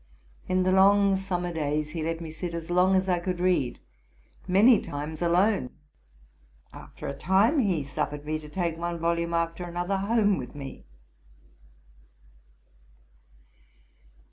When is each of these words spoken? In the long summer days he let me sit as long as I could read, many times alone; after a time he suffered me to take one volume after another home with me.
In 0.47 0.63
the 0.63 0.71
long 0.71 1.15
summer 1.15 1.53
days 1.53 1.91
he 1.91 2.01
let 2.01 2.21
me 2.21 2.31
sit 2.31 2.55
as 2.55 2.71
long 2.71 2.95
as 2.95 3.07
I 3.07 3.19
could 3.19 3.39
read, 3.39 3.79
many 4.47 4.81
times 4.81 5.21
alone; 5.21 5.69
after 6.73 7.07
a 7.07 7.13
time 7.13 7.59
he 7.59 7.83
suffered 7.83 8.25
me 8.25 8.39
to 8.39 8.49
take 8.49 8.79
one 8.79 8.97
volume 8.97 9.35
after 9.35 9.63
another 9.63 9.97
home 9.97 10.39
with 10.39 10.55
me. 10.55 10.85